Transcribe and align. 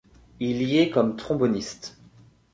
Il 0.39 0.63
y 0.63 0.79
est 0.79 0.89
comme 0.89 1.15
tromboniste. 1.15 1.99